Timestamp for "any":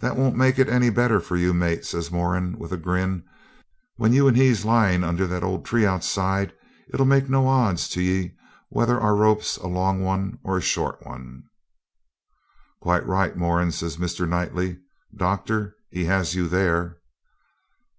0.68-0.90